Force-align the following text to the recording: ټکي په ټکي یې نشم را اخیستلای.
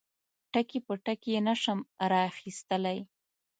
ټکي 0.51 0.79
په 0.85 0.93
ټکي 1.05 1.31
یې 1.35 1.41
نشم 1.47 1.79
را 2.11 2.19
اخیستلای. 2.31 2.99